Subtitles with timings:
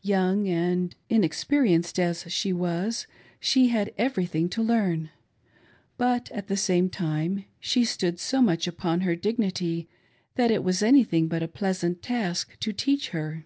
[0.00, 3.06] Young' and inexperienced as she was,
[3.38, 5.10] she had everything to learn;
[5.98, 9.86] but, at the same time, she stood so much upon her dignity
[10.36, 13.44] that it' was anything but a pleasant task to teach her.